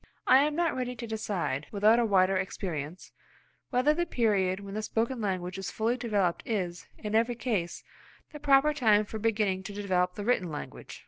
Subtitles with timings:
[0.25, 3.11] I am not ready to decide, without a wider experience,
[3.69, 7.83] whether the period when the spoken language is fully developed is, in every case,
[8.31, 10.99] the proper time for beginning to develop the written language.